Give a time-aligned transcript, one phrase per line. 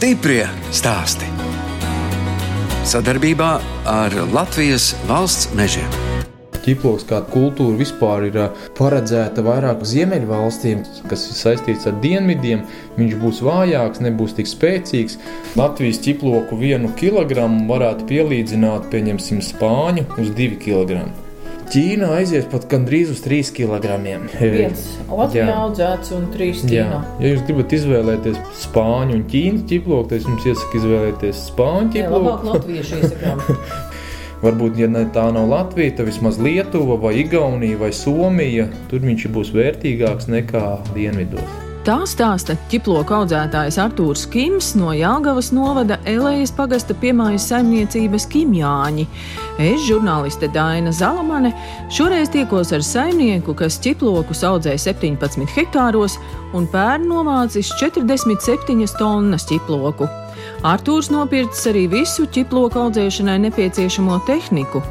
[0.00, 1.26] Stiprie stāsti.
[2.88, 3.50] Sadarbībā
[3.84, 5.92] ar Latvijas valsts mežiem.
[6.64, 8.38] Ķiploks kā kultūra vispār ir
[8.80, 10.80] paredzēta vairāk ziemeļvalstīm,
[11.12, 12.64] kas ir saistīts ar dienvidiem.
[12.96, 15.20] Viņš būs vājāks, nebūs tik spēcīgs.
[15.60, 21.12] Latvijas ķiploku vienu kilogramu varētu pielīdzināt, pieņemsim, spāņu uz divu kilogramu.
[21.70, 23.98] Ķīna aizies pat gandrīz uz 3 kg.
[24.40, 25.52] Viens Latvijā Jā.
[25.68, 26.98] audzēts un trīs Jā, Ķīnā.
[27.22, 32.58] ja jūs gribat izvēlēties spāņu un ķīnas ķiploku, tad es jums iesaku izvēlēties spāņu ķiploku.
[34.44, 38.66] Varbūt, ja ne, tā nav Latvija, tad vismaz Lietuva, vai Igaunija, vai Somija.
[38.90, 41.69] Tur viņš būs vērtīgāks nekā dienvidos.
[41.90, 49.08] Tā stāsta ķiploku audzētājs Artūrs Kims no Jāgavas novada Elejas pagasta piemājas saimniecības Kimjāņi.
[49.58, 51.50] Es, žurnāliste Daina Zalamane,
[51.90, 56.14] šoreiz tiekos ar saimnieku, kas ķiplokus audzē 17 hektāros
[56.54, 60.06] un pērn novācis 47 tonnas ķiploku.
[60.70, 64.84] Artūrs nopircis arī visu ķiploku audzēšanai nepieciešamo tehniku.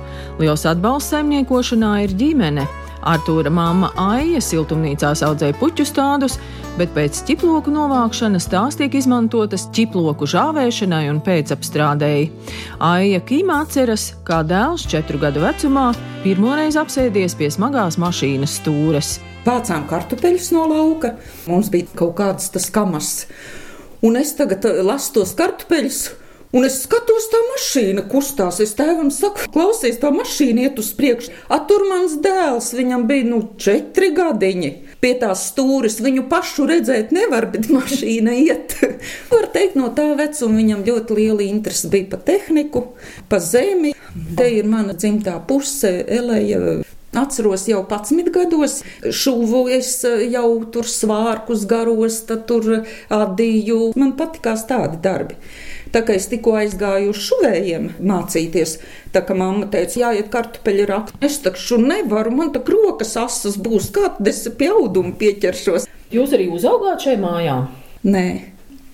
[0.44, 2.68] Liels atbalsts saimniekošanā ir ģimene.
[3.08, 6.36] Artūra māma Aija siltumnīcās audzēja puķu stādus,
[6.80, 12.30] bet pēc ķiploku novākšanas tās tiek izmantotas ķiploku žāvēšanai un pēcapstrādēji.
[12.84, 15.90] Aija Kīma atceras, kā dēls četru gadu vecumā
[16.26, 19.18] pirmoreiz apsēdies pie smagās mašīnas stūres.
[19.48, 21.16] Vācām kartupeļus no lauka,
[21.48, 23.14] mums bija kaut kādas tas kamas.
[24.06, 26.02] Un es tagad eh, lasu tos kartupeļus.
[26.50, 28.58] Un es skatos, tā mašīna kustās.
[28.64, 31.30] Es tēvam saku, klausies, tā mašīna iet uz priekšu.
[31.54, 34.72] Atur mans dēls, viņam bija nu četri gadiņi.
[35.00, 38.80] Pie tās stūres viņu pašu redzēt nevar, bet mašīna iet.
[39.34, 42.88] Var teikt, no tā vecuma viņam ļoti liela interese bija par tehniku,
[43.30, 43.94] par zemi.
[44.38, 46.80] Te ir mana dzimtā puse, Eleja.
[47.20, 49.96] Atceros jau 11 gados, šuvu es
[50.30, 52.84] jau tur svārkus garos, tad tur
[53.14, 53.94] adīju.
[53.98, 55.38] Man patikās tādi darbi.
[55.94, 58.76] Tā kā es tikko aizgāju uz šuvējiem mācīties,
[59.16, 61.16] tā kā mamma teica, jāiet kartupeļu rakt.
[61.26, 65.88] Es taču nevaru, man tā rokas asas būs, kā tad es pie auduma pieķeršos.
[66.14, 67.58] Jūs arī uzaugāt šai mājā?
[68.06, 68.28] Nē.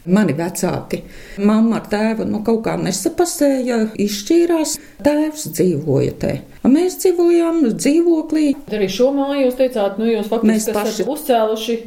[0.06, 1.00] Mani vecāki,
[1.42, 4.76] mamma ar tēvu nu, kaut kā nesapasēja, izšķīrās.
[5.02, 6.34] Tēvs dzīvoja te.
[6.62, 8.44] Mēs dzīvojām dzīvoklī.
[8.70, 11.78] Arī šo māju jūs teicāt, nu jūs faktiski paši- esat uzcēluši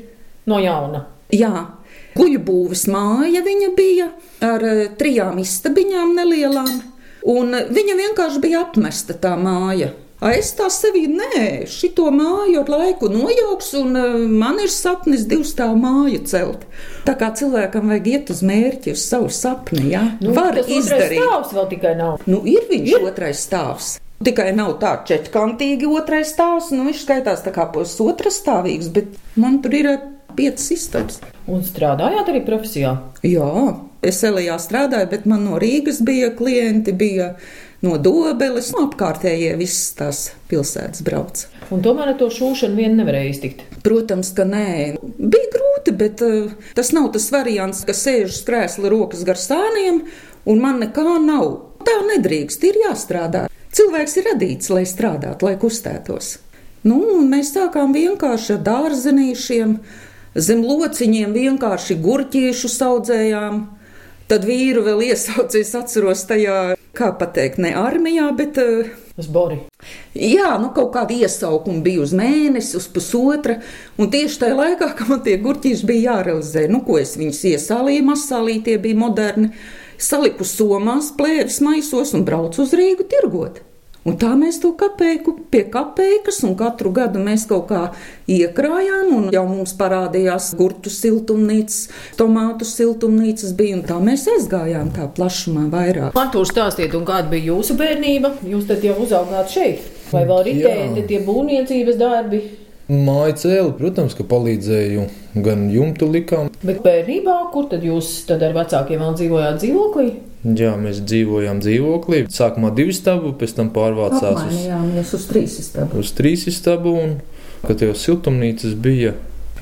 [0.51, 1.05] no jauna.
[1.31, 1.53] Jā,
[2.19, 4.11] kuģu būves māja viņa bija
[4.45, 6.75] ar eh, trijām istabiņām nelielām,
[7.31, 9.93] un eh, viņa vienkārši bija apmesta tā māja.
[10.19, 15.47] Es tā sevī nē, šito māju ar laiku nojauks, un eh, man ir sapnis divu
[15.47, 16.67] stāvu māju celt.
[17.07, 21.23] Tā kā cilvēkam vajag iet uz mērķi, uz savu sapni, jā, Nu, var izdarīt.
[21.23, 22.27] Stāvs vēl tikai nav.
[22.27, 23.09] Nu, ir viņš ir.
[23.13, 23.95] otrais stāvs.
[24.27, 29.61] Tikai nav tā četrkantīgi otrais stāvs, nu viņš skaitās tā kā pusotras stāvīgs, bet man
[29.63, 29.93] tur ir
[30.35, 31.21] piecas istabas.
[31.49, 32.93] Un strādājāt arī profesijā.
[33.25, 33.49] Jā,
[34.05, 37.33] es Elijā strādāju, bet man no Rīgas bija klienti, bija
[37.85, 41.47] no Dobeles, no apkārtējie visas tās pilsētas brauc.
[41.73, 43.63] Un tomēr ar to šūšanu vien nevarēja iztikt.
[43.85, 48.93] Protams, ka nē, bija grūti, bet uh, tas nav tas variants, ka sēž uz krēsla
[48.93, 50.03] rokas gar sāniem
[50.49, 51.55] un man nekā nav.
[51.87, 53.47] Tā nedrīkst, ir jāstrādā.
[53.73, 56.35] Cilvēks ir radīts, lai strādātu, lai kustētos.
[56.89, 59.75] Nu, mēs sākām vienkārši ar dārzenīšiem,
[60.35, 63.67] zem lociņiem vienkārši gurķīšu audzējām.
[64.29, 69.57] Tad vīru vēl iesaucīs, atceros tajā, kā pateikt, ne armijā, bet uh, Uz Bori.
[70.15, 73.57] Jā, nu kaut kāda iesaukuma bija uz mēnesi, uz pusotra.
[73.99, 78.05] Un tieši tajā laikā, kad man tie gurķīši bija jārealizē, nu ko es viņus iesālīju,
[78.07, 79.51] masālī tie bija moderni,
[79.99, 83.59] saliku somās, plēvis maisos un braucu uz Rīgu tirgot.
[84.09, 87.83] Un tā mēs to kapeiku pie kapeikas, un katru gadu mēs kaut kā
[88.31, 91.83] iekrājām, un jau mums parādījās gurķu siltumnīcas,
[92.21, 96.17] tomātu siltumnīcas bija, un tā mēs aizgājām tā plašumā vairāk.
[96.17, 98.39] Artūrs stāstiet, un kāda bija jūsu bērnība?
[98.49, 99.85] Jūs tad jau uzaugāt šeit.
[100.09, 102.43] Vai vēl ritēti tie būvniecības darbi?
[102.89, 105.03] Māja cēlā, protams, ka palīdzēju
[105.45, 106.47] gan jumtu likām.
[106.63, 110.07] Bet bērnībā, kur tad jūs tad ar vecākiem vēl dzīvojāt dzīvoklī?
[110.57, 112.23] Jā, mēs dzīvojām dzīvoklī.
[112.33, 116.01] Sākumā divu stabu, pēc tam pārvācās uz, Apmainījāmies uz trīs istabu.
[116.01, 117.19] uz trīs stabu, un
[117.67, 119.13] kad jau siltumnīcas bija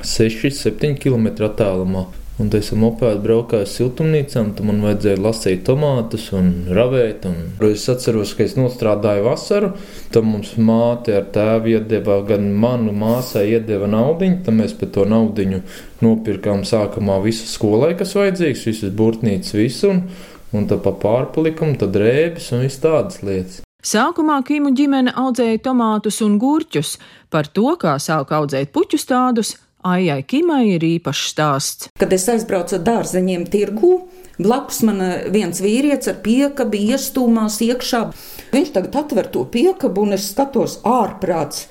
[0.07, 2.07] 6-7 km attālumā.
[2.37, 7.25] Un tas ir mopēds braukājis siltumnīcām, tad man vajadzēja lasīt tomātus un ravēt.
[7.31, 7.39] Un...
[7.65, 9.71] Es atceros, ka es nostrādāju vasaru,
[10.13, 15.09] tad mums māte ar tēvu iedeva, gan manu māsai iedeva naudu, tad mēs par to
[15.09, 15.63] naudu
[16.05, 20.05] nopirkām sākumā visu skolai, kas vajadzīgs, visas burtnīcas, visu, un,
[20.53, 23.63] un tad pa pārpalikumu, tad rēbis un viss tādas lietas.
[23.87, 26.97] Sākumā Kīmu ģimene audzēja tomātus un gurķus.
[27.31, 29.55] Par to, kā sāka audzēt puķu stādus,
[29.87, 31.89] Aijai Kimai ir īpašs stāsts.
[32.01, 33.93] Kad es aizbraucu ar dārzeņiem tirgū,
[34.43, 35.03] blakus man
[35.35, 38.03] viens vīrietis ar piekabi iestūmās iekšā.
[38.55, 41.69] Viņš tagad atver to piekabu un es skatos ārprāts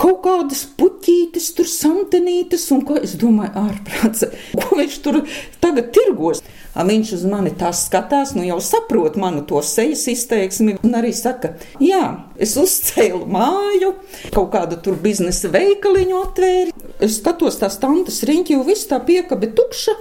[0.00, 4.26] kaut kādas puķītes, tur santenītes, un ko es domāju, ārprāts,
[4.60, 5.22] ko viņš tur
[5.62, 6.42] tagad tirgos.
[6.76, 11.54] Viņš uz mani tā skatās, nu jau saprot manu to sejas izteiksmi, un arī saka,
[11.80, 12.02] jā,
[12.36, 13.94] es uzcēlu māju,
[14.34, 16.76] kaut kādu tur biznesa veikaliņu atvēru.
[17.00, 19.96] Es skatos tās tantes riņķi, jo viss tā piekabe tukša,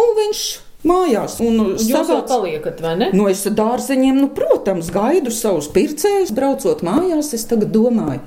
[0.00, 0.46] un viņš
[0.88, 1.38] mājās.
[1.44, 2.10] Un Jūs savāc...
[2.10, 3.10] vēl paliekat, vai ne?
[3.16, 7.32] Nu, es dārzeņiem, nu, protams, gaidu savus pircējus, braucot mājās.
[7.36, 8.22] Es tagad domāju,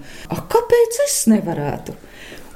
[0.53, 1.95] kāpēc es nevarētu?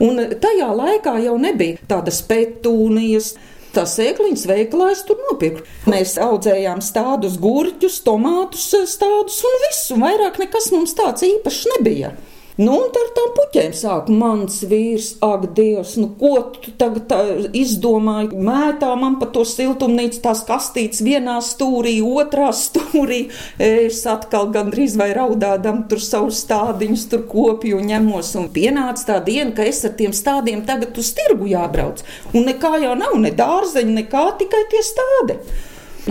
[0.02, 3.36] Un tajā laikā jau nebija tādas petūnijas.
[3.72, 5.62] Tās sēkliņas veikalā es tur nopirku.
[5.88, 10.00] Mēs audzējām stādus, gurķus, tomātus, stādus un visu.
[10.02, 12.12] Vairāk nekas mums tāds īpašs nebija.
[12.60, 17.14] Nu, un ar tām puķēm sāk mans vīrs, ak, Dievs, nu, ko tu tagad
[17.56, 18.36] izdomāji?
[18.36, 23.22] Mētā man pa to siltumnīcu tās kastītes vienā stūrī, otrā stūrī.
[23.56, 28.34] Es atkal gandrīz vai raudādam tur savus stādiņus, tur kopju ņemos.
[28.42, 32.04] Un pienāca tā diena, ka es ar tiem stādiem tagad uz tirgu jābrauc.
[32.36, 35.40] Un nekā jau nav, ne dārzeņi, nekā tikai tie stādi.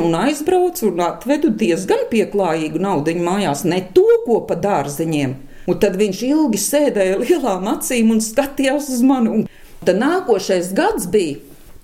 [0.01, 5.99] Un aizbraucu un atvedu diezgan pieklājīgu naudu mājās, ne to, ko pa dārzeņiem Un tad
[6.01, 9.41] viņš ilgi sēdēja lielām acīm un skatījās uz mani.
[9.41, 11.39] Un tad nākošais gads bija.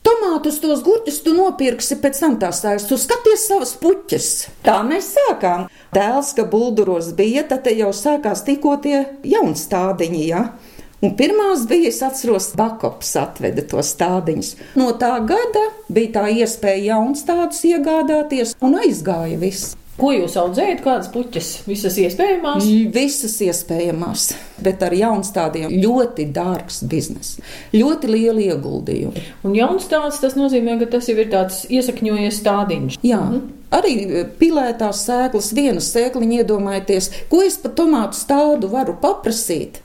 [0.06, 4.28] Tomātus, tos gurķus tu nopirksi pēc tam tās sājas, tu skaties savas puķes.
[4.62, 5.66] Tā mēs sākām.
[5.96, 10.44] Tēls, ka bulduros bija, tad jau sākās tikko tie jaunstādiņi, ja?
[11.02, 14.52] Un pirmās bija, es atceros, Bakops atveda to stādiņus.
[14.78, 19.74] No tā gada bija tā iespēja jaunstādus iegādāties un aizgāja viss.
[19.96, 20.82] Ko jūs audzējat?
[20.84, 21.50] Kādas puķes?
[21.64, 22.66] Visas iespējamās?
[22.92, 24.26] Visas iespējamās,
[24.60, 27.38] bet ar jaunstādiem ļoti dārgs bizness,
[27.72, 29.24] ļoti lieli ieguldījumi.
[29.48, 33.00] Un jaunstāds tas nozīmē, ka tas jau ir tāds iesakņojies stādiņš.
[33.06, 33.22] Jā.
[33.24, 33.54] Mhm.
[33.76, 39.80] Arī e, pilētās sēklas, viena sēkliņa iedomājieties, ko es par tomātu stādu varu paprasīt.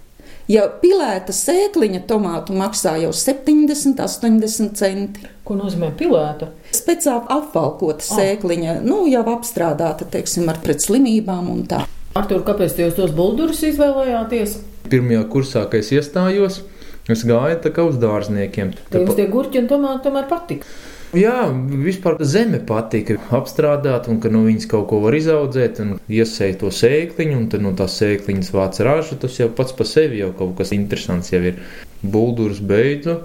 [0.52, 5.30] Ja pilēta sēkliņa tomātu maksā jau 70, 80 centi.
[5.48, 6.50] Ko nozīmē pilēta?
[6.76, 8.18] Speciāli apvalkota ah.
[8.18, 11.86] sēkliņa, nu, jau apstrādāta, teiksim, ar pret slimībām un tā.
[12.18, 14.58] Artur, kāpēc jūs tos buldurus izvēlējāties?
[14.92, 16.60] Pirmajā kursā, kad es iestājos,
[17.12, 18.74] es gāju tā kā uz dārzniekiem.
[18.90, 20.68] Tad jums tie gurķi un tomāti tomēr patika?
[21.12, 21.50] Jā,
[21.84, 26.62] vispār zeme patika apstrādāt, un ka no nu, viņas kaut ko var izaudzēt, un iesēja
[26.62, 29.18] to sēkliņu, un tad no tās sēkliņas vāc ražu.
[29.20, 31.60] Tas jau pats par sevi jau kaut kas interesants jau ir.
[32.02, 33.18] Buldurs beidzu.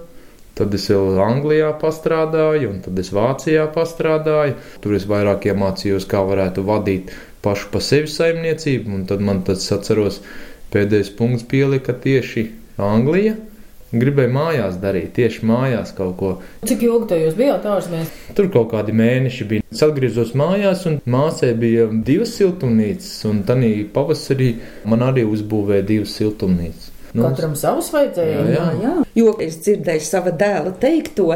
[0.56, 4.56] Tad es vēl Anglijā pastrādāju, un tad es Vācijā pastrādāju.
[4.82, 7.12] Tur es vairāk iemācījos, kā varētu vadīt
[7.44, 10.23] pašu pa sevi saimniecību, un tad man tas atceros
[10.73, 12.49] pēdējais punkts pielika tieši
[12.82, 13.37] Anglija.
[14.00, 16.32] Gribēju mājās darīt, tieši mājās kaut ko.
[16.66, 18.12] Cik ilgi to jūs bijāt ārzemēs?
[18.37, 19.66] Tur kaut kādi mēneši bija.
[19.72, 24.52] Es atgriezos mājās, un māsai bija divas siltumnīcas, un tādā pavasarī
[24.88, 26.93] man arī uzbūvēja divas siltumnīcas.
[27.16, 28.40] Nu, Katram savs vajadzēja.
[28.44, 28.70] Jā, jā.
[28.82, 28.94] jā.
[29.16, 31.31] Jo es dzirdēju sava dēla teikto,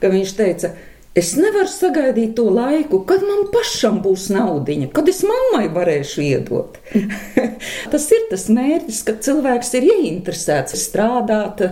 [0.00, 0.76] ka viņš teica,
[1.16, 6.76] Es nevaru sagaidīt to laiku, kad man pašam būs naudiņa, kad es mammai varēšu iedot.
[7.92, 11.62] tas ir tas mērķis, ka cilvēks ir ieinteresēts strādāt,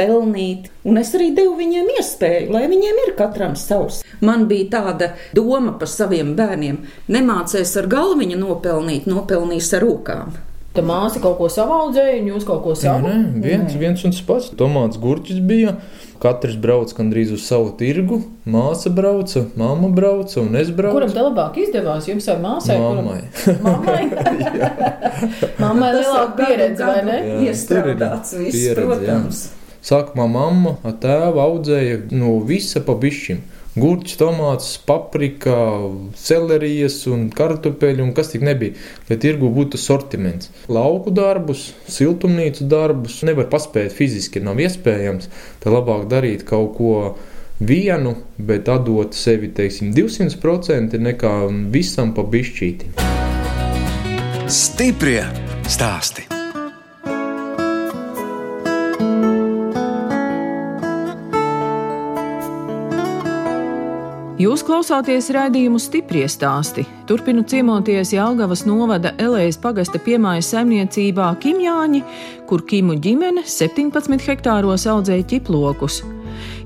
[0.00, 4.00] pelnīt, un es arī devu viņiem iespēju, lai viņiem ir katram savs.
[4.24, 10.38] Man bija tāda doma par saviem bērniem: nemācēs ar galviņu nopelnīt, nopelnīs ar rokām.
[10.70, 13.08] Tā māsa kaut ko savaudzēja, un jūs kaut ko savu?
[13.08, 14.52] Nē, nē, viens, viens un tas pats.
[14.54, 15.74] Tomāts gurķis bija.
[16.22, 18.20] Katrs brauc gandrīz uz savu tirgu.
[18.46, 20.94] Māsa brauca, mamma brauca un es braucu.
[20.94, 22.06] Kuram tā labāk izdevās?
[22.06, 22.78] Jums vai māsai?
[22.78, 23.22] Mammai.
[23.40, 23.62] Kuram?
[23.66, 24.02] Mammai.
[25.64, 27.18] Mammai lielāka pieredze, vai ne?
[27.24, 29.48] Jā, Iestrādāts viss, pieredze, protams.
[29.48, 29.59] Jā.
[29.84, 33.40] Sākumā mamma ar tēvu audzēja no visa pa bišķim.
[33.80, 35.54] Gurķis, tomāts, paprika,
[36.18, 38.74] celerijas un kartupeļi un kas tik nebija,
[39.06, 40.50] lai tirgu būtu sortiments.
[40.66, 45.30] Lauku darbus, siltumnīcu darbus nevar paspēt fiziski, nav iespējams.
[45.62, 46.96] Tad labāk darīt kaut ko
[47.62, 51.36] vienu, bet atdot sevi, teiksim, 200% nekā
[51.70, 52.90] visam pa bišķīti.
[54.50, 55.22] Stiprie
[55.70, 56.29] stāsti!
[64.40, 66.86] Jūs klausāties raidījumu stipri stāstī.
[67.04, 72.00] Turpinu ciemoties Jālgavas novada Elējas pagasta piemājas saimniecībā Kimjāņi,
[72.48, 76.00] kur Kimu ģimene 17 hektāros audzēja ķiplokus.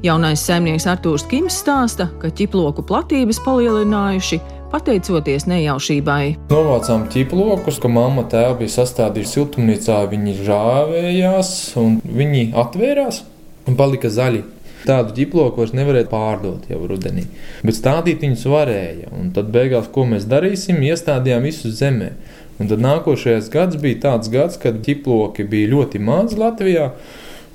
[0.06, 4.38] Jaunais saimnieks Artūrs Kims stāsta, ka ķiploku platības palielinājuši
[4.70, 6.22] pateicoties nejaušībai.
[6.54, 13.24] Novācām ķiplokus, ka mamma tēva bija sastādījusi siltumnīcā, viņi žāvējās un viņi atvērās
[13.66, 14.53] un palika zaļi.
[14.84, 17.24] Tādu ģiploku vairs nevarēja pārdot jau rudenī,
[17.64, 19.12] bet stādīt viņus varēja.
[19.16, 22.10] Un tad beigās, ko mēs darīsim, iestādījām visu zemē.
[22.60, 26.90] Un tad nākošais gads bija tāds gads, kad ģiploki bija ļoti maz Latvijā,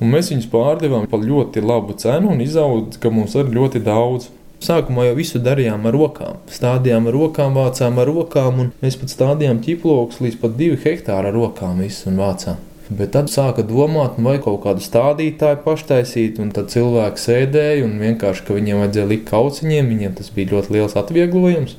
[0.02, 4.32] un mēs viņus pārdevām par ļoti labu cenu un izauga, ka mums ir ļoti daudz.
[4.60, 6.42] Sākumā jau visu darījām ar rokām.
[6.52, 11.32] Stādījām ar rokām, vācām ar rokām, un mēs pat stādījām ķiplokus līdz pat divi hektāri
[11.32, 12.69] ar rokām visu un vācām.
[12.90, 18.00] Bet tad sāka domāt, nu, vai kaut kādu stādītāju paštaisīt, un tad cilvēki sēdēja un
[18.02, 21.78] vienkārši, ka viņiem vajadzēja likt kauciņiem, viņiem tas bija ļoti liels atvieglojums.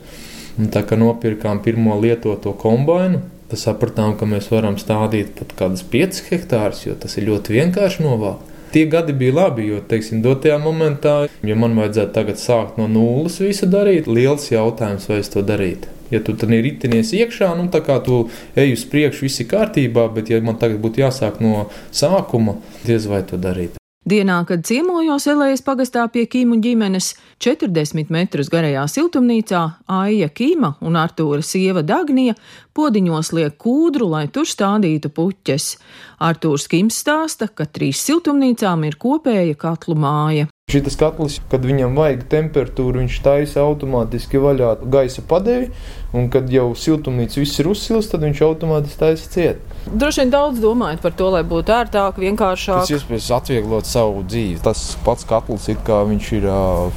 [0.61, 5.83] Un tā kā nopirkām pirmo lietoto kombainu, tad sapratām, ka mēs varam stādīt pat kādus
[5.91, 8.47] 5 hektārus, jo tas ir ļoti vienkārši novākt.
[8.71, 13.41] Tie gadi bija labi, jo, teiksim, dotajā momentā, ja man vajadzētu tagad sākt no nulles
[13.43, 15.91] visu darīt, liels jautājums, vai es to darītu.
[16.11, 18.25] Ja tu tur ritinies iekšā, nu tā kā tu
[18.59, 23.07] ej uz priekšu, viss ir kārtībā, bet ja man tagad būtu jāsāk no sākuma, diez
[23.11, 23.81] vai to darīt.
[24.09, 27.11] Dienā, kad ciemojos Elējas pagastā pie Kīmu ģimenes,
[27.45, 29.61] 40 metrus garajā siltumnīcā
[29.93, 32.33] Aija Kīma un Artūra sieva Dagnija
[32.73, 35.75] podiņos liek kūdru, lai tur stādītu puķes.
[36.17, 40.49] Artūrs Kims stāsta, ka trīs siltumnīcām ir kopēja katlu māja.
[40.71, 45.71] Šis katls, kad viņam vajag temperatūru, viņš taisa automātiski vaļā gaisa padevi,
[46.15, 49.65] un kad jau siltumnīca viss ir uzsils, tad viņš automātiski taisa ciet.
[49.91, 52.83] Droši vien daudz domājat par to, lai būtu ērtāk, vienkāršāk.
[52.85, 54.59] Tas iespējas atvieglot savu dzīvi.
[54.65, 56.47] Tas pats katls it kā viņš ir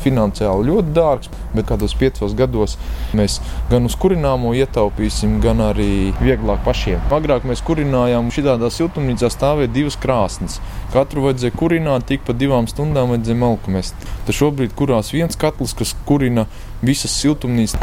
[0.03, 2.75] finansiāli ļoti dārgs, bet kādos piecos gados
[3.17, 3.39] mēs
[3.71, 7.01] gan uz kurināmo ietaupīsim, gan arī vieglāk pašiem.
[7.13, 10.59] Agrāk mēs kurinājām šitādā siltumnīcā stāvēja divas krāsnes.
[10.93, 13.95] Katru vajadzēja kurināt, tik pa divām stundām vajadzēja malku mest.
[14.25, 16.47] Tad šobrīd kurās viens katls, kas kurina
[16.81, 17.79] visas siltumnīcas.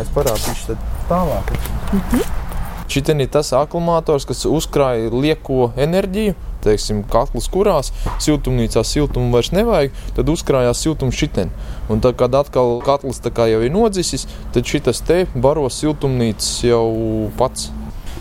[0.00, 0.78] Es parādīšu
[1.08, 1.54] tālāk.
[1.92, 2.40] Mm -hmm.
[2.88, 6.34] Šis ir tas akumulators, kas uzkrāja lieko enerģiju.
[6.64, 7.90] Teiksim, katls kurās
[8.24, 11.50] siltumnīcā siltumu vairs nevajag, tad uzkrājās siltums šitien.
[11.88, 17.70] Un tad, kad atkal katls jau ir nodzisis, tad šis te baro siltumnīcas jau pats.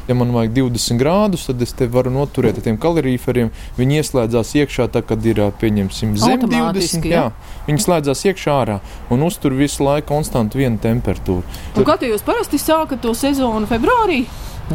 [0.07, 3.53] Ja man vajag 20 grādus, tad es te varu noturēt ar tiem kalorīferiem.
[3.77, 7.07] Viņi ieslēdzās iekšā, tā, kad ir pieņemsim zem 20.
[7.07, 7.23] Jā.
[7.23, 8.79] Jā, viņi slēdzās iekšā ārā
[9.13, 11.45] un uztur visu laiku konstantu vienu temperatūru.
[11.79, 14.25] Un kad jūs parasti sākat to sezonu februārī?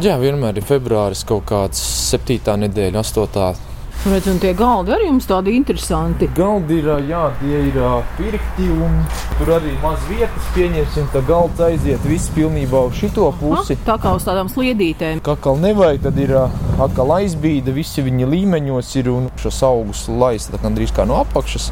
[0.01, 3.53] Jā, vienmēr ir februāris kaut kāds septītā nedēļa, astotā.
[3.99, 6.29] Redz, un tie galdi arī jums tādi interesanti.
[6.31, 7.79] Galdi ir, jā, tie ir
[8.15, 8.93] pirkti, un
[9.35, 13.75] tur arī maz vietas pieņemsim, ka galds aiziet viss pilnībā uz šito pusi.
[13.75, 15.19] Aha, tā kā uz tādām sliedītēm.
[15.25, 20.61] Kā kā nevajag, tad ir atkal aizbīda, visi viņi līmeņos ir un šos augus laista
[20.63, 21.67] gandrīz kā no apakšas.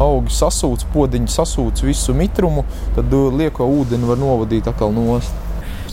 [0.00, 2.64] Augi sasūc, podiņi sasūc visu mitrumu,
[2.96, 5.45] tad lieko ūdeni var novadīt atkal nost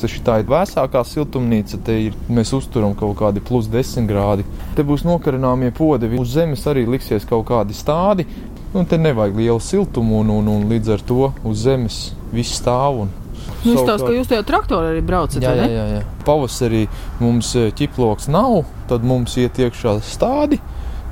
[0.03, 1.79] taču tā ir vēsākā siltumnīca.
[1.88, 4.45] Te ir, mēs uzturam kaut kādi plus 10 grādi.
[4.77, 6.19] Te būs nokarināmie podevi.
[6.22, 8.27] Uz zemes arī liksies kaut kādi stādi.
[8.74, 13.03] Nu, te nevajag lielu siltumu, un, un, un līdz ar to uz zemes viss stāv.
[13.05, 13.19] Un,
[13.63, 15.43] Nu, Izstāst, ka jūs tajā traktorā arī braucat.
[15.43, 16.00] Jā, jā, jā, jā.
[16.27, 16.81] Pavasarī
[17.24, 20.60] mums eh, ķiploks nav, tad mums iet iekšā stādi,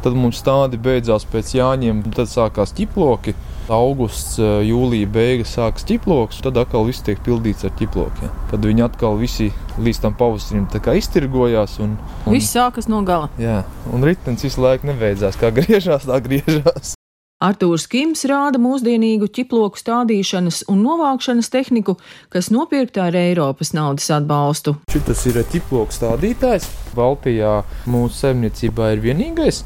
[0.04, 3.36] tad mums stādi beidzās pēc jāņiem, tad sākās ķiploki
[3.72, 8.32] augusts, eh, jūlija beigas sākas ķiploks, tad atkal viss tiek pildīts ar ķiplokiem.
[8.52, 10.68] Tad viņi atkal visi līdz tam pavasarim
[11.02, 11.80] iztirgojās.
[11.80, 13.32] Un, un, viss sākas no gala.
[13.42, 13.64] Jā,
[13.94, 15.40] un ritenis visu laiku nebeidzās.
[15.40, 16.96] Kā griežās, tā griežās.
[17.42, 21.96] Artūrs Kims rāda mūsdienīgu ķiploku stādīšanas un novākšanas tehniku,
[22.30, 24.76] kas nopirktā ar Eiropas naudas atbalstu.
[24.94, 26.70] Šis ir ķiploku stādītājs.
[26.94, 27.56] Baltijā
[27.90, 29.64] mūsu saimniecībā ir vienīgais.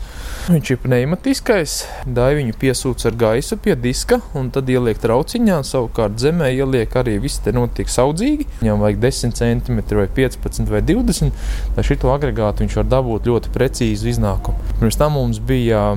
[0.48, 1.78] Viņš ir pneimatiskais.
[2.16, 5.60] Daiviņu piesūc ar gaisu pie diska un tad ieliek trauciņā.
[5.68, 8.48] Savukārt zemē ieliek arī viss te notiek saudzīgi.
[8.64, 11.48] Viņam vajag 10 cm vai 15 vai 20.
[11.76, 14.78] Lai šito agregātu viņš var dabūt ļoti precīzu iznākumu.
[14.80, 15.90] Pirms tam mums bija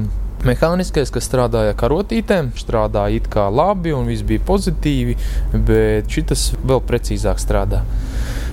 [0.46, 5.16] Mehāniskais, kas strādāja karotītēm, strādāja it kā labi un viss bija pozitīvi,
[5.66, 7.82] bet šis vēl precīzāk strādā.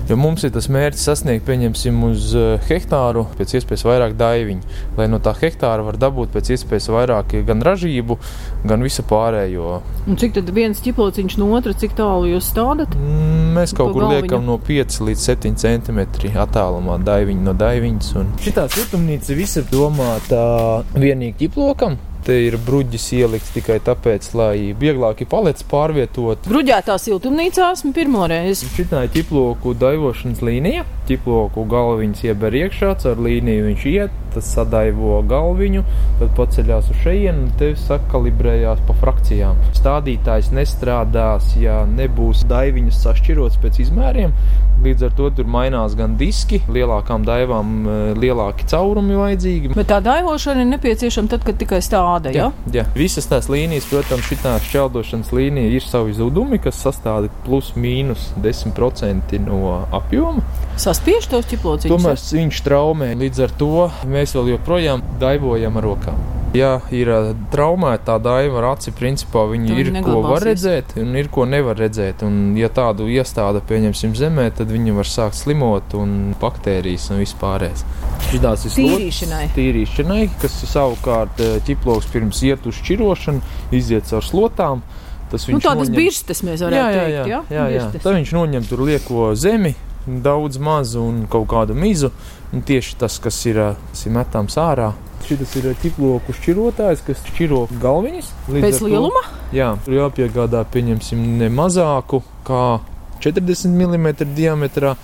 [0.06, 5.08] Jo mums ir tas mērķis sasniegt, pieņemsim, uz eh, hektāru pēc iespējas vairāk daiviņu, lai
[5.10, 8.14] no tā hektāra var dabūt pēc iespējas vairāk gan ražību,
[8.70, 9.80] gan visu pārējo.
[10.06, 12.94] Un cik tad viens ķiplociņš no otra, cik tālu jūs stādat?
[12.94, 14.22] Mm, mēs kaut kur galviņu?
[14.28, 16.04] liekam no 5 līdz 7 cm
[16.38, 18.12] attālumā daiviņu no daiviņas.
[18.22, 18.30] Un...
[18.46, 20.44] Šitā siltumnīca visa domāta
[20.94, 26.48] vienīgi ķiplokam te ir bruģis ielikts tikai tāpēc, lai vieglāk ir palets pārvietot.
[26.50, 28.68] Bruģētā siltumnīcā esmu pirmo reizi.
[28.74, 30.84] Šitā ir ķiploku daivošanas līnija.
[31.06, 35.84] Ķiploku galviņas ieber iekšā, caur līniju viņš iet, tad sadaivo galviņu,
[36.18, 39.60] tad paceļās uz šejienu un tevi sakalibrējās pa frakcijām.
[39.78, 44.34] Stādītājs nestrādās, ja nebūs daiviņas sašķirots pēc izmēriem.
[44.82, 49.72] Līdz ar to tur mainās gan diski, lielākām daivām eh, lielāki caurumi vajadzīgi.
[49.78, 52.15] Bet tā daivošana ir nepieciešama tad, kad tikai stāda.
[52.34, 52.50] Ja?
[52.72, 58.30] Jā, visas tās līnijas, protams, šī šķeldošanas līnija ir savi zudumi, kas sastāv plus mīnus
[58.42, 60.44] 10% no apjoma.
[60.80, 61.92] Saspiež tos ķiplociņus.
[61.92, 66.35] Tomēr viņš traumē, līdz ar to mēs vēl joprojām daivojam ar rokām.
[66.54, 67.08] Ja ir
[67.52, 71.76] traumēta tā daiva ar aci, principā viņi ir ko var redzēt un ir ko nevar
[71.76, 72.22] redzēt.
[72.24, 77.82] Un, ja tādu iestāda pieņemsim zemē, tad viņi var sākt slimot un baktērijas un vispārējais.
[78.30, 79.42] Šitās ir Tīrīšanai.
[79.56, 83.42] tīrīšanai, kas savukārt eh, ķiploks pirms iet uz šķirošanu,
[83.76, 84.80] iziet caur slotām.
[85.30, 87.16] Tas Nu, tādas noņem- birstes mēs varētu jā, jā, teikt.
[87.16, 87.42] jā, Ja?
[87.50, 87.82] jā, jā.
[87.90, 88.02] Birstes.
[88.06, 89.74] Tad viņš noņem tur lieko zemi,
[90.06, 92.12] daudz mazu un kaut kādu mizu.
[92.54, 94.92] Un tieši tas, kas ir, ir metams ārā.
[95.26, 98.28] Šis ir ķiploku šķirotājs, kas šķiro galviņas.
[98.46, 99.22] Pēc ar to- lieluma?
[99.52, 102.80] Jā, tur jāpiegādā, pieņemsim, ne mazāku kā
[103.20, 104.94] 40 mm diametrā.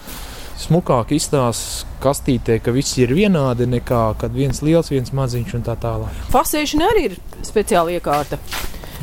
[0.63, 5.75] Smukāk izstāsta kastītē, ka visi ir vienādi, nekā kad viens liels, viens maziņš un tā
[5.81, 6.21] tālāk.
[6.31, 8.39] Fasēšana arī ir speciāla iekārta.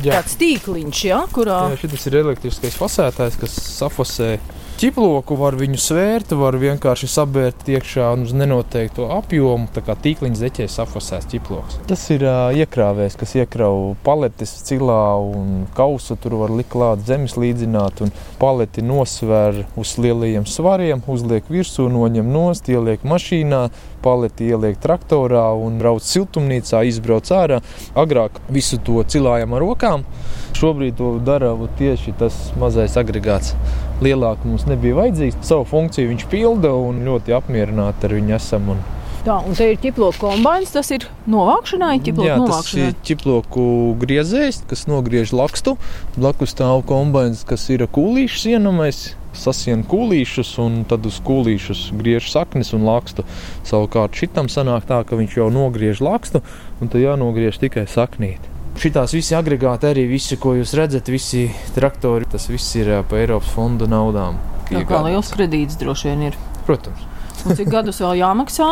[0.00, 0.22] Jā.
[0.22, 4.38] Tāds tīkliņš, ja, kurā Jā, šis ir elektriskais fasētājs, kas safasē
[4.80, 10.68] ķiploku, var viņu svērt, var vienkārši sabērt iekšā uz nenoteiktu apjomu, tā kā tīkliņš zeķē
[10.72, 11.76] safasēs ķiploks.
[11.90, 17.36] Tas ir uh, iekrāvējs, kas iekrauj paletes cilā un kausu, tur var likt klāt zemes
[17.36, 23.66] līdzināt, un paleti nosver uz lielajiem svariem, uzliek virsū, noņem nost, ieliek mašīnā,
[24.00, 27.60] paleti ieliek traktorā un brauc siltumnīcā, izbrauc ārā.
[28.00, 30.08] Agrāk visu to cilājām ar rokām.
[30.56, 33.52] Šobrīd to dara tieši tas mazais agregāts.
[34.00, 35.42] Lielāk mums nebija vajadzīgs.
[35.44, 38.70] Savu funkciju viņš pilda un ļoti apmierināti ar viņu esam.
[38.72, 38.82] Un,
[39.26, 42.86] tā, un te ir ķiploku kombinācija, tas ir novākšanai, ķiploku jā, tas novākšanai.
[42.88, 43.64] ir ķiploku
[44.00, 45.76] griezējs, kas nogriež lakstu.
[46.16, 49.02] Blakus stāv kombinācija, kas ir kūlīšs ienamais.
[49.36, 53.22] Sasien kūlīšus, un tad uz kūlīšus griež saknes un lakstu.
[53.68, 56.42] Savukārt šitam sanāk tā, ka viņš jau nogriež lakstu,
[56.80, 58.49] un tad jānogriež tikai saknīt.
[58.80, 61.42] Šitās visi agregāti, arī visi, ko jūs redzat, visi
[61.76, 64.38] traktori, tas viss ir pa Eiropas fonda naudām.
[64.70, 66.38] Tā kā liels kredīts droši vien ir.
[66.64, 67.02] Protams,
[67.44, 68.70] Un cik gadus vēl jāmaksā?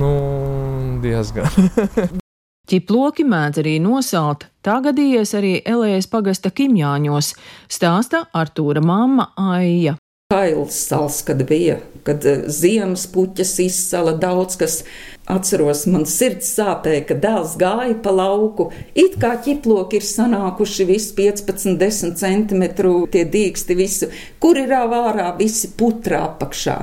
[0.00, 0.10] nu,
[1.02, 1.46] diezgan.
[2.70, 4.48] Ķiploki mēdz arī nosalt.
[4.66, 7.32] Tā gadījies arī Elējas pagasta Kimjāņos,
[7.70, 9.96] stāsta Artūra mamma Aija.
[10.30, 14.76] Kails sals, kad bija, kad eh, ziemas puķas izsala daudz, kas
[15.26, 18.68] atceros, man sirds sāpēja, ka dēls gāja pa lauku.
[18.94, 25.32] It kā ķiploki ir sanākuši visi 15, 10 centimetru, tie dīksti visu, kur ir ārā
[25.40, 26.78] visi putrā apakšā.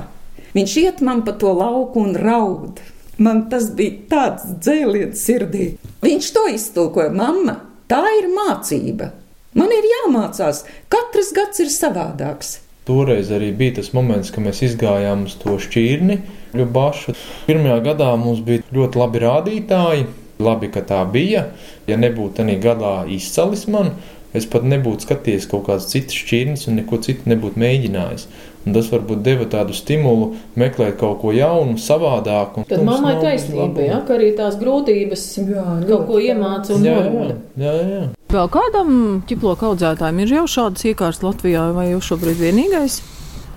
[0.52, 2.84] Viņš iet man pa to lauku un raud.
[3.16, 5.72] Man tas bija tāds dzēliens sirdī.
[6.04, 7.56] Viņš to iztulkoja, mamma,
[7.88, 9.14] tā ir mācība.
[9.56, 12.58] Man ir jāmācās, katrs gads ir savādāks.
[12.88, 16.22] Toreiz arī bija tas moments, kad mēs izgājām uz to šķirni,
[16.56, 17.12] Ļubašu.
[17.48, 20.06] Pirmajā gadā mums bija ļoti labi rādītāji.
[20.38, 21.48] Labi, ka tā bija.
[21.90, 23.90] Ja nebūtu tādā gadā izcelis man,
[24.36, 28.28] es pat nebūtu skatījies kaut kādas citas šķirnes un neko citu nebūtu mēģinājis.
[28.66, 32.66] Un tas varbūt deva tādu stimulu meklēt kaut ko jaunu, savādāku.
[32.70, 35.26] Tad mammai taisnība, ja, ka arī tās grūtības
[35.88, 38.06] kaut ko iemāca un Jā, jā, jā, jā.
[38.28, 38.88] Vēl kādam
[39.24, 42.98] ķiploku audzētājam ir jau šādas iekārtas Latvijā, vai jūs šobrīd vienīgais?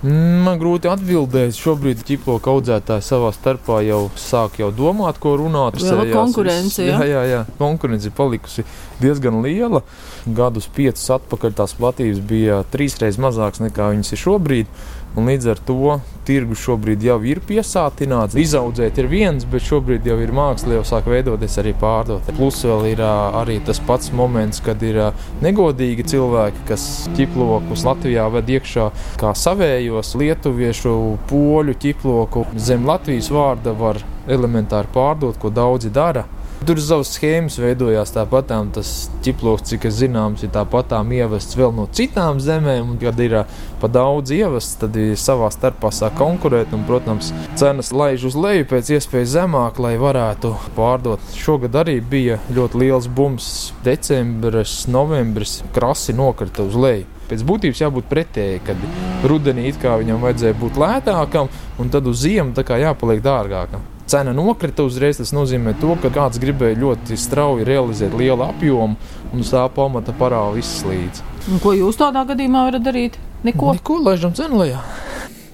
[0.02, 1.52] Man grūti atbildēt.
[1.54, 5.76] Šobrīd ķipoka audzētāji savā starpā jau sāk jau domāt, ko runāt.
[5.76, 6.82] Liela konkurence?
[6.88, 7.42] Jā, jā, jā.
[7.60, 8.64] Konkurence ir palikusi
[9.02, 9.82] diezgan liela.
[10.26, 14.74] Gadus piecus atpakaļ tās platības bija trīsreiz mazākas nekā viņas ir šobrīd.
[15.12, 18.36] Un līdz ar to tirgus šobrīd jau ir piesātināts.
[18.40, 22.30] Izaudzēt ir viens, bet šobrīd jau ir māksla, jau sāk veidoties arī pārdot.
[22.38, 25.02] Plus vēl ir arī tas pats moments, kad ir
[25.44, 26.86] negodīgi cilvēki, kas
[27.18, 28.88] ķiplokus Latvijā ved iekšā
[29.20, 30.96] kā savējos, lietuviešu,
[31.28, 32.46] poļu ķiploku.
[32.56, 34.00] Zem Latvijas vārda var
[34.32, 36.24] elementāri pārdot, ko daudzi dara.
[36.62, 38.68] Tur savas schēmas veidojās tāpatām.
[38.76, 42.92] Tas ķiploks, cik es zināms, ir tāpatām ievests vēl no citām zemēm.
[42.92, 43.42] Un, kad ir ā,
[43.82, 46.70] pa daudz ievests, tad ir savā starpā sāk konkurēt.
[46.76, 51.24] Un, protams, cenas laiž uz leju pēc iespējas zemāk, lai varētu pārdot.
[51.34, 53.50] Šogad arī bija ļoti liels bums.
[53.82, 57.08] Decembris, novembris krasi nokrita uz leju.
[57.32, 58.86] Pēc būtības jābūt pretēji, kad
[59.26, 61.50] rudenī it kā viņam vajadzēja būt lētākam,
[61.82, 63.91] un tad uz ziemu tā kā jāpaliek dārgākam.
[64.10, 65.20] Cena nokrita uzreiz.
[65.20, 68.96] Tas nozīmē, to, ka kāds gribēja ļoti strauji realizēt lielu apjomu,
[69.32, 71.26] un uz tā pamata parāda viss līdzi.
[71.52, 73.18] Un ko jūs tādā gadījumā varat darīt?
[73.46, 73.74] Neko.
[73.78, 74.82] Neko laižam cenu lejā.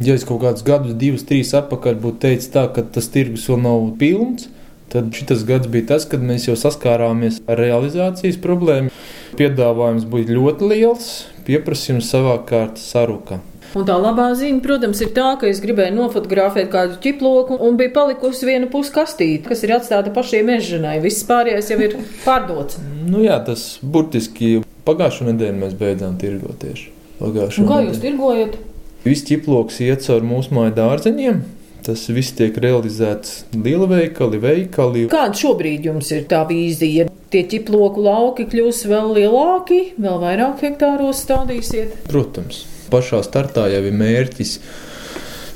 [0.05, 3.65] Ja es kaut kādus gadus, divus, trīs atpakaļ būtu teicis tā, ka tas tirgus vēl
[3.65, 4.47] nav pilns,
[4.89, 8.89] Tad šis gads bija tas, kad mēs jau saskārāmies ar realizācijas problēmu.
[9.37, 11.11] Piedāvājums bija ļoti liels,
[11.45, 13.43] pieprasījums savukārt saruka.
[13.77, 17.93] Un tā labā ziņa, protams, ir tā, ka es gribēju nofotografēt kādu ķiploku un bija
[17.99, 20.95] palikusi viena puskastīte, kas ir atstāta pašiem mežģinai.
[21.05, 22.81] Viss pārējais jau ir pārdots.
[23.05, 26.89] Nu jā, tas burtiski pagājušo nedēļu mēs beidzām tirgot tieši.
[27.19, 28.57] Pagājušo kā jūs tirgojat?
[29.05, 31.45] Viss ķiploks iet caur mūsu māju dārzeņiem.
[31.85, 35.05] Tas viss tiek realizēts liela veikali, veikali.
[35.13, 37.07] Kāda šobrīd jums ir tā vīzija?
[37.33, 41.95] Tie ķiploku lauki kļūs vēl lielāki, vēl vairāk hektāros stādīsiet?
[42.09, 44.59] Protams, pašā startā jau ir mērķis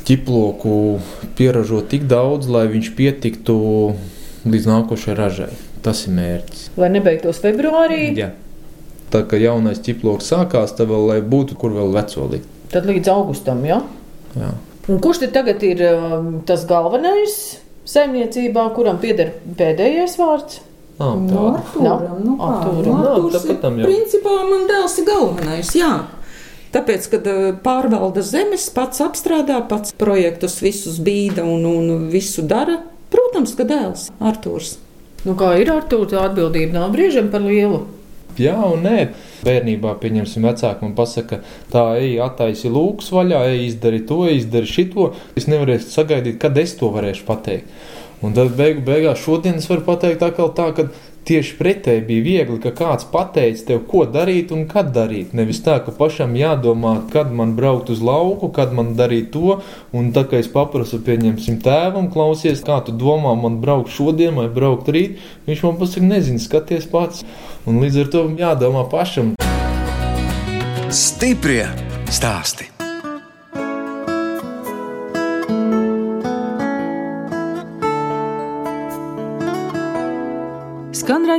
[0.09, 0.77] ķiploku
[1.39, 3.57] pieražot tik daudz, lai viņš pietiktu
[4.51, 5.51] līdz nākošajai ražai.
[5.83, 6.65] Tas ir mērķis.
[6.79, 8.05] Lai nebeigtos februārī?
[8.19, 8.31] Jā.
[9.13, 12.49] Tā kā jaunais ķiploks sākās, tad vēl lai būtu kur vēl veco likt.
[12.73, 13.81] Tad līdz augustam, jā?
[14.39, 14.53] Jā.
[14.91, 17.35] Un kurš tad tagad ir um, tas galvenais
[17.87, 20.61] saimniecībā, kuram pieder pēdējais vārds?
[21.03, 21.93] Ah, tā.
[22.23, 23.87] Nu Artūrs tāpat ir- tam jau.
[23.91, 25.93] Principā man dēls ir galvenais, jā.
[26.73, 32.79] Tāpēc, kad eh, pārvalda zemes, pats apstrādā, pats projektus visus bīda un, un visu dara,
[33.13, 34.79] protams, ka dēls Artūrs.
[35.27, 36.73] Nu, kā ir ar to atbildību?
[36.75, 37.85] Nav brīžiem par lielu.
[38.41, 39.11] Jā, un nē.
[39.45, 45.11] Bērnībā, pieņemsim, vecāki man pasaka, tā, ej, attaisi lūks vaļā, ej, izdari to, izdari šito.
[45.37, 47.69] Es nevarēšu sagaidīt, kad es to varēšu pateikt.
[48.23, 50.89] Un tad beigu beigās šodien es varu pateikt atkal tā, ka
[51.29, 55.35] tieši pretēji bija viegli, ka kāds pateica tev, ko darīt un kad darīt.
[55.37, 59.61] Nevis tā, ka pašam jādomā, kad man braukt uz lauku, kad man darīt to,
[59.95, 64.49] un tā kā es paprasu, pieņemsim tēvam, klausies, kā tu domā, man braukt šodien vai
[64.53, 67.25] braukt rīt, viņš man pasaka, nezinu, skaties pats.
[67.69, 69.35] Un līdz ar to jādomā pašam.
[70.93, 71.65] Stiprie
[72.13, 72.72] stāsti.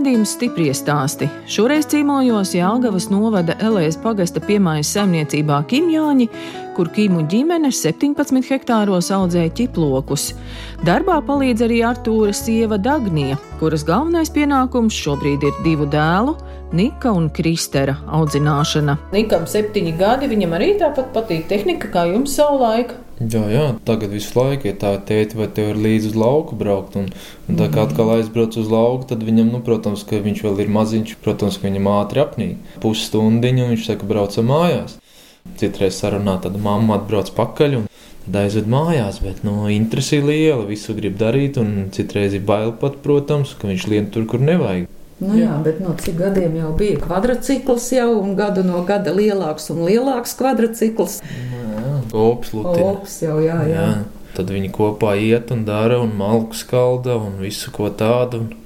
[0.03, 1.29] Raidījums stipri stāsti.
[1.47, 6.27] Šoreiz cīmojos Jālgavas novada Elējas pagasta piemājas saimniecībā Kimjāņi,
[6.75, 10.33] kur Kimu ģimene 17 hektāros audzēja ķiplokus.
[10.83, 16.35] Darbā palīdz arī Artūra sieva Dagnija, kuras galvenais pienākums šobrīd ir divu dēlu,
[16.75, 18.97] Nika un Kristera audzināšana.
[19.15, 22.91] Nikam septiņi gadi, viņam arī tāpat patīk tehnika, kā jums savulaik.
[23.21, 26.95] Jā, jā, tagad visu laiku ir tā, tēti, vai tev ir līdzi uz lauku braukt.
[26.97, 27.11] Un,
[27.45, 30.71] un tā kā atkal aizbrauc uz lauku, tad viņam, nu, protams, ka viņš vēl ir
[30.73, 32.73] maziņš, protams, ka viņam ātri apnīk.
[32.81, 34.97] Pusstundiņu viņš saka, braucam mājās.
[35.59, 37.87] Citreiz sarunā, tad mamma atbrauc pakaļ un
[38.23, 42.73] tad aizved mājās, bet, nu, interesi ir liela, visu grib darīt, un citreiz ir bail
[42.81, 44.89] pat, protams, ka viņš lien tur, kur nevajag.
[45.23, 49.69] Nu, jā, bet no cik gadiem jau bija kvadrcikls jau, un gadu no gada lielāks
[49.71, 51.19] un lielāks kvadrcikls.
[52.11, 52.91] Ops, Lutina.
[52.91, 53.87] Ops jau, jā, jā.
[53.87, 54.27] Jā.
[54.33, 58.43] Tad viņi kopā iet un dara, un malku skalda, un visu ko tādu.
[58.43, 58.61] Un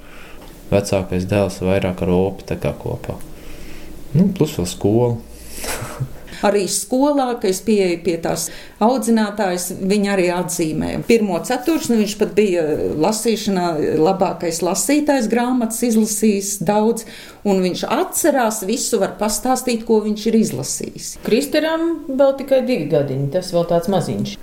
[0.72, 3.18] vecākais dēls vairāk ar opi tā kā kopā.
[4.16, 5.16] Nu, plus vēl skola.
[6.46, 8.48] Arī skolā, kad es pieeju pie tās
[8.84, 10.92] audzinātājas, viņa arī atzīmē.
[11.10, 12.66] Pirmo ceturksni viņš pat bija
[12.98, 13.68] lasīšanā
[14.02, 17.08] labākais lasītājs, grāmatas izlasījis daudz,
[17.48, 21.14] un viņš atcerās visu, var pastāstīt, ko viņš ir izlasījis.
[21.26, 24.38] Kristeram vēl tikai divi gadiņi, tas vēl tāds maziņš.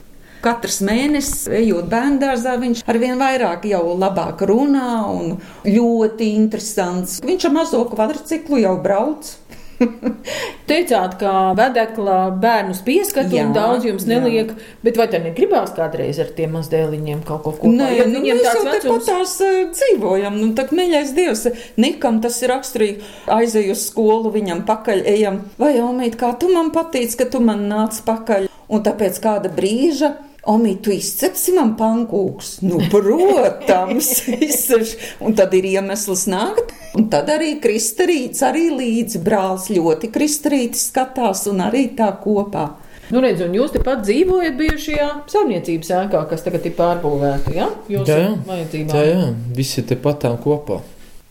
[0.44, 7.22] Katrs mēnesis, ejot bērngārzā, viņš ar vien vairāk jau labāk runā un ļoti interesants.
[7.24, 9.30] Viņš ar mazo kvadrciklu jau brauc.
[10.70, 14.16] Teicāt, ka vedekla bērnus pieskata Jā, un daudz jums jā.
[14.16, 14.52] neliek,
[14.84, 17.72] bet vai tad negribās kādreiz ar tiem mazdēliņiem kaut ko kopā?
[17.74, 18.84] Nē, Ja nu, mēs jau vecums.
[18.87, 20.38] tāpat tās uh, dzīvojam.
[20.40, 21.46] Nu, tā kā mīļais Dievs,
[21.80, 23.04] Nikam tas ir raksturīgi.
[23.34, 25.42] Aizeju uz skolu, viņam pakaļ ejam.
[25.60, 28.48] Vai, Omīt, kā tu man patīc, ka tu man nāc pakaļ?
[28.72, 30.14] Un tāpēc kāda brīža.
[30.46, 32.59] Omi, tu izcepsi man pankūks.
[32.66, 34.11] Nu, protams,
[34.48, 34.94] izcepš.
[35.24, 36.74] Un tad ir iemesls nākt.
[36.94, 42.68] Un tad arī kristarīts, arī līdzi brālis ļoti kristarītis skatās un arī tā kopā.
[43.12, 47.66] Nu, redz, un jūs tepat dzīvojat bijušajā saimniecības ēkā, kas tagad ir pārbūvēta, ja?
[47.92, 48.61] Jūsu Jā, jā.
[48.80, 49.26] Jā, jā,
[49.57, 50.80] visi te patām kopā.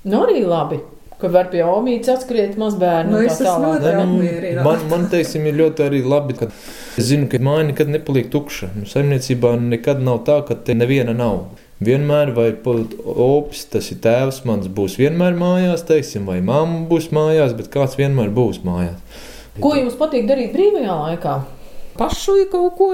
[0.03, 0.77] Nu, arī labi,
[1.23, 3.13] ka var pie omītes atskriet mazbērnu.
[3.15, 4.67] Nu, un es tā esmu apmierināta.
[4.67, 8.73] man, man teiksim, ir ļoti arī labi, ka es zinu, ka māja nekad nepaliek tukša.
[8.77, 11.47] Nu, saimniecībā nekad nav tā, ka te neviena nav.
[11.83, 17.09] Vienmēr, vai pat opis, tas ir tēvs, mans būs vienmēr mājās, teiksim, vai mamma būs
[17.15, 19.25] mājās, bet kāds vienmēr būs mājās.
[19.59, 21.41] Ko jums patīk darīt brīvajā laikā?
[21.97, 22.93] pašu ir kaut ko.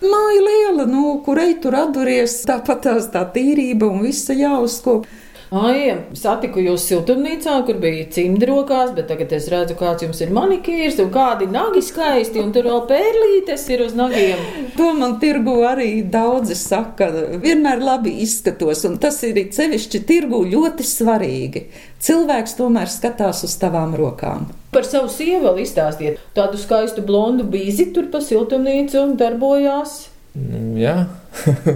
[0.00, 5.04] Māja liela, nu, kur ej tur atduries, tāpat tās tā tīrība un visa jāuzkop.
[5.50, 11.00] Ai, satiku jūs siltumnīcā, kur bija cimdrokās, bet tagad es redzu, kāds jums ir manikīrs
[11.02, 14.38] un kādi nagi skaisti, un tur vēl pērlītes ir uz nagiem.
[14.78, 17.08] To man tirgu arī daudzi saka.
[17.42, 21.64] Vienmēr labi izskatos, un tas ir sevišķi tirgu ļoti svarīgi.
[22.00, 24.46] Cilvēks tomēr skatās uz tavām rokām.
[24.70, 26.22] Par savu sievu vēl izstāstiet.
[26.38, 29.98] Tādu skaistu blondu bīzi tur pa siltumnīcu un darbojās.
[30.34, 31.08] Nu, jā,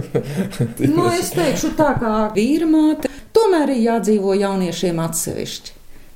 [0.95, 5.73] Nu, es teikšu tā kā vīra māte, tomēr ir jādzīvo jauniešiem atsevišķi.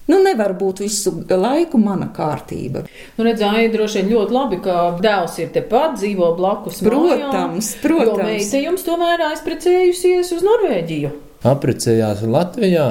[0.09, 2.81] Nu, nevar būt visu laiku mana kārtība.
[3.17, 6.79] Nu, redzēju, droši vien ļoti labi, ka dēls ir tepat, dzīvo blakus.
[6.81, 8.23] Protams, mājā, protams.
[8.25, 11.11] Meita jums tomēr aizprecējusies uz Norvēģiju.
[11.45, 12.87] apprecējās Latvijā.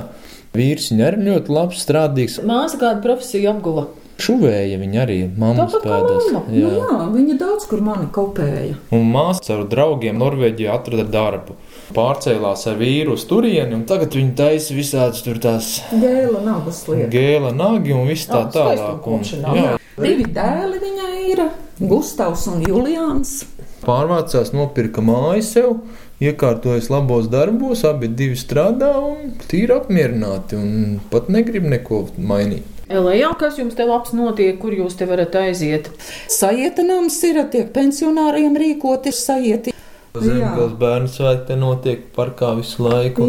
[0.55, 2.39] Vīrs viņa arī ļoti labs, strādīgs.
[2.47, 3.89] Māsa kādu profesiju apguva.
[4.18, 6.24] Šuvēja viņa arī mammas kā pēdās.
[6.35, 6.50] mamma.
[6.50, 8.74] Nu, jā, viņa daudz kur mani kopēja.
[8.94, 11.54] Un māsa ar draugiem Norvēģijā atrada darbu.
[11.94, 17.09] Pārcēlās ar vīru uz turieni, un tagad viņa taisa visādas tur tās Gēla nabas lieta.
[17.14, 19.07] gēla nagi un viss tā tālāk.
[19.07, 19.22] Un,
[19.57, 21.44] jā, Divi dēli viņai ir
[21.81, 23.44] Gustavs un Julians.
[23.87, 25.76] pārvācās, nopirka māju sev,
[26.20, 32.66] iekārtojas labos darbos, abi divi strādā un tīri apmierināti un pat negrib neko mainīt.
[32.88, 35.90] Elējā, kas jums te labs notiek, kur jūs te varat aiziet?
[36.33, 39.74] Sajietanāms ir, tiek pensionāriem rīkoti sajieti.
[40.18, 43.29] Zemgals bērnu svētki te notiek parkā visu laiku,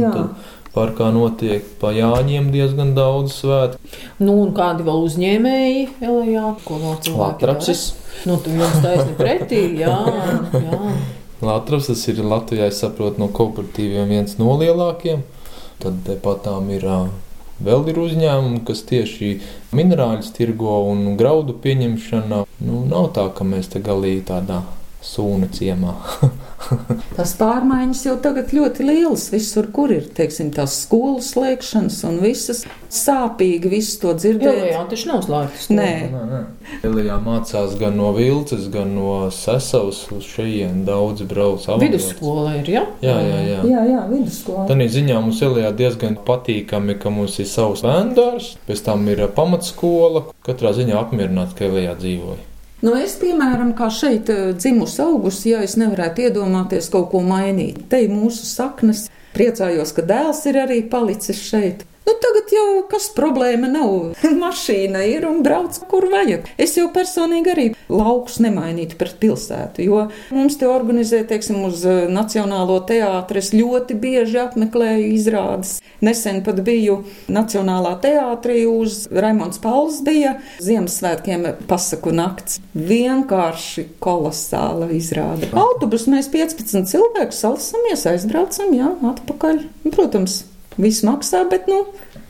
[0.72, 3.91] parkā notiek pa jāņiem diezgan daudz svētku.
[4.24, 6.45] Nu, un kādi vēl uzņēmēji Elējā?
[6.63, 7.86] Ko vēl cilvēki Latrapsis.
[8.30, 9.95] Nu, tu jums taisni pretī, jā,
[10.56, 10.84] jā.
[11.43, 15.28] Latvijas tas ir Latvijā, es saprotu, no kooperatīviem viens no lielākajiem.
[15.84, 16.98] Tad tepatām ir ā,
[17.63, 19.32] vēl ir uzņēmumi, kas tieši
[19.76, 22.43] minerāļus tirgo un graudu pieņemšana.
[22.65, 24.63] Nu, nav tā, ka mēs te galīgi tādā
[25.06, 25.95] sūna ciemā.
[27.17, 32.63] Tas pārmaiņas jau tagad ļoti lielas visur, kur ir, teiksim, tās skolas slēgšanas un visas
[32.93, 34.50] sāpīgi visu to dzirdēt.
[34.50, 35.69] Elējā taču nav slēgtas.
[35.74, 35.91] Nē,
[36.86, 41.65] Elijā mācās gan no Vilces, gan no Sesavas uz šejienes daudz brauc.
[41.82, 42.84] Vidusskola ir, jā?
[43.06, 43.62] Jā, jā, jā.
[43.69, 44.67] jā, jā vidusskola.
[44.69, 50.30] Tādā ziņā mums Elijā diezgan patīkami, ka mums ir savs vendors, pēc tam ir pamatskola.
[50.45, 52.49] Katrā ziņā apmierināts, ka Elijā dzīvoja.
[52.80, 57.82] Nu, es, piemēram, kā šeit eh, dzimusi augusi, ja es nevarētu iedomāties kaut ko mainīt.
[57.92, 59.10] Te ir mūsu saknes.
[59.36, 61.84] Priecājos, ka dēls ir arī palicis šeit.
[62.08, 63.92] Nu, tagad jau kas problēma nav.
[64.44, 66.48] Mašīna ir un brauc, kur vajag.
[66.58, 72.08] Es jau personīgi arī laukus nemainītu pret pilsētu, jo mums te organizē, teiksim, uz eh,
[72.10, 73.44] Nacionālo teātri.
[73.44, 75.78] Es ļoti bieži apmeklēju izrādes.
[76.06, 82.60] Nesen pat biju Nacionālā teātrī uz Raimons Pauls bija Ziemassvētkiem pasaku nakts.
[82.74, 85.52] Vienkārši kolosāla izrāde.
[85.54, 89.68] Autobus mēs 15 cilvēku salasamies, aizbraucam, jā, atpakaļ.
[89.90, 90.44] Protams,
[90.82, 91.84] viss maksā, bet, nu,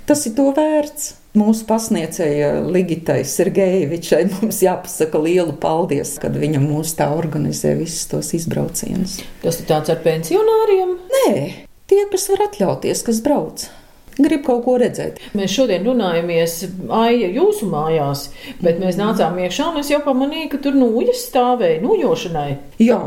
[0.09, 1.15] tas ir to vērts.
[1.37, 8.31] Mūsu pasniedzēja Ligitai Sergejevičai mums jāpasaka lielu paldies, kad viņa mūs tā organizē visus tos
[8.33, 9.19] izbraucienus.
[9.43, 10.95] Tas ir tāds ar pensionāriem.
[11.13, 11.35] Nē,
[11.91, 13.67] tie, kas var atļauties, kas brauc,
[14.17, 15.21] grib kaut ko redzēt.
[15.37, 16.59] Mēs šodien runājamies
[16.97, 18.31] Aija jūsu mājās,
[18.65, 22.51] bet mēs nācām iekšā un es jau pamanīju, ka tur nūjas stāvēja nūjošanai.
[22.81, 23.03] Jā,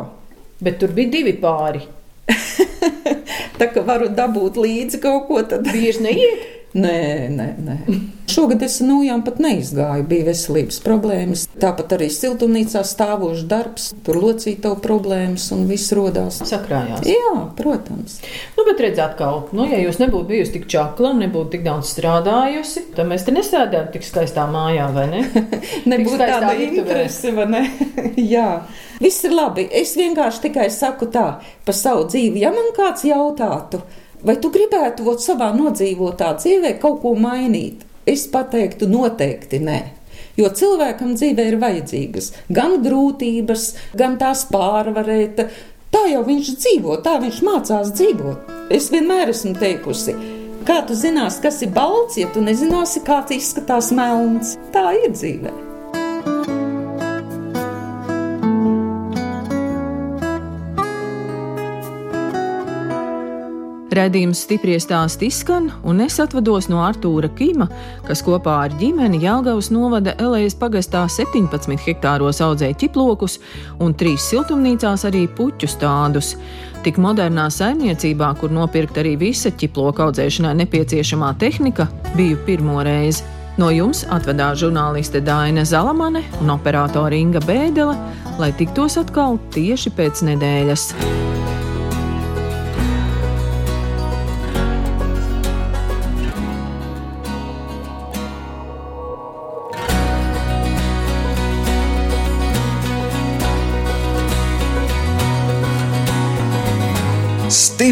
[0.62, 1.80] Bet tur bija divi pāri.
[3.60, 6.48] tā kā varu dabūt līdzi kaut ko, tad Bieži neiet.
[6.72, 7.78] Nē, nē, nē.
[8.32, 11.44] Šogad es no nojām pat neizgāju, bija veselības problēmas.
[11.60, 16.38] Tāpat arī siltumnīcā stāvošs darbs, tur locīto problēmas un viss rodās.
[16.48, 17.04] Sakrājās.
[17.08, 18.20] Jā, protams.
[18.56, 22.86] Nu, bet redziet, atkal, nu, ja jūs nebūtu bijusi tik čakla nebūtu tik daudz strādājusi,
[22.96, 25.22] tad mēs te nesēdētu tik skaistā mājā, vai ne?
[25.92, 27.62] Nebūtu tāda interese, vai ne?
[28.34, 28.48] Jā.
[29.02, 29.66] Viss ir labi.
[29.82, 31.26] Es vienkārši tikai saku tā
[31.66, 32.44] par savu dzīvi.
[32.44, 33.82] Ja man kāds jautātu,
[34.22, 39.80] vai tu gribētu savā nodzīvotā dzīvē kaut ko mainīt, es pateiktu noteikti nē.
[40.38, 43.66] Jo cilvēkam dzīvē ir vajadzīgas gan grūtības,
[43.98, 45.42] gan tās pārvarēt.
[45.92, 48.48] Tā jau viņš dzīvo, tā viņš mācās dzīvot.
[48.72, 50.16] Es vienmēr esmu teikusi,
[50.64, 54.56] kā tu zināsi, kas ir balts, ja tu nezināsi, kāds izskatās melns.
[54.72, 55.52] Tā ir dzīvē.
[63.92, 67.66] Redījums stipri stāst izskan, un es atvados no Artūra Kima,
[68.06, 73.36] kas kopā ar ģimeni Jālgavas novada Elējas pagastā 17 hektāros audzēja ķiplokus
[73.84, 76.32] un trīs siltumnīcās arī puķu stādus.
[76.86, 83.28] Tik modernā saimniecībā, kur nopirkt arī visa ķiploka audzēšanai nepieciešamā tehnika, biju pirmo reizi.
[83.60, 87.98] No jums atvedās žurnāliste Dāna Zalamane un operātore Inga Bēdele,
[88.40, 90.88] lai tiktos atkal tieši pēc nedēļas.